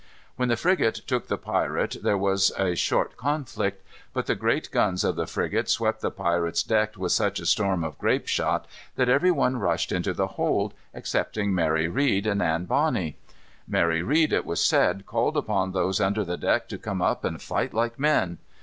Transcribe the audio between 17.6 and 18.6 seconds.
like men.